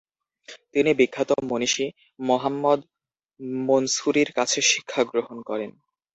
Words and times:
তিনি 0.73 0.91
বিখ্যাত 0.93 1.29
মনীষী 1.49 1.85
মহাম্মদ 2.19 2.79
মনসুরীর 3.67 4.29
কাছে 4.37 4.59
শিক্ষা 4.71 5.01
গ্রহণ 5.03 5.37
করেন। 5.49 5.71